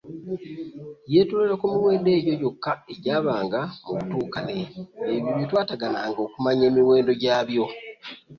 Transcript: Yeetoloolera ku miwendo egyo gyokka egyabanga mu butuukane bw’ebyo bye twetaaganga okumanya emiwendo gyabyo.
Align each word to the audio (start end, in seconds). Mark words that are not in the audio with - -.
Yeetoloolera 1.11 1.59
ku 1.59 1.65
miwendo 1.73 2.09
egyo 2.17 2.33
gyokka 2.41 2.71
egyabanga 2.93 3.61
mu 3.85 3.93
butuukane 3.97 4.55
bw’ebyo 4.99 5.31
bye 5.35 5.47
twetaaganga 5.49 6.19
okumanya 6.25 6.63
emiwendo 6.69 7.11
gyabyo. 7.21 7.63